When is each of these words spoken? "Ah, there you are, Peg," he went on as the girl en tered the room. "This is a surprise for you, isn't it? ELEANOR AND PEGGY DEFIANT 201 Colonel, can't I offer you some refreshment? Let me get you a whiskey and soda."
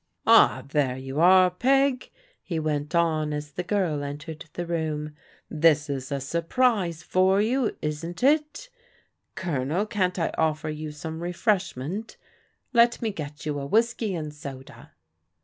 "Ah, 0.25 0.63
there 0.67 0.97
you 0.97 1.19
are, 1.19 1.51
Peg," 1.51 2.09
he 2.41 2.57
went 2.57 2.95
on 2.95 3.31
as 3.31 3.51
the 3.51 3.61
girl 3.61 4.03
en 4.03 4.17
tered 4.17 4.51
the 4.53 4.65
room. 4.65 5.15
"This 5.47 5.91
is 5.91 6.11
a 6.11 6.19
surprise 6.19 7.03
for 7.03 7.39
you, 7.39 7.77
isn't 7.83 8.23
it? 8.23 8.69
ELEANOR 9.35 9.35
AND 9.35 9.35
PEGGY 9.35 9.35
DEFIANT 9.35 9.35
201 9.35 9.35
Colonel, 9.35 9.85
can't 9.85 10.17
I 10.17 10.43
offer 10.43 10.69
you 10.71 10.89
some 10.91 11.19
refreshment? 11.21 12.17
Let 12.73 12.99
me 13.03 13.11
get 13.11 13.45
you 13.45 13.59
a 13.59 13.67
whiskey 13.67 14.15
and 14.15 14.33
soda." 14.33 14.93